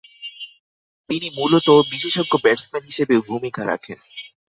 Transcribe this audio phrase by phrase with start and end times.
[1.09, 3.97] তিনি মূলতঃ বিশেষজ্ঞ ব্যাটসম্যান হিসেবে ভূমিকা রাখেন।